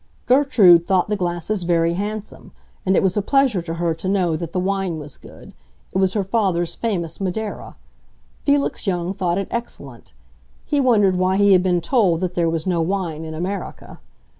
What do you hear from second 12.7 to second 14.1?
wine in America.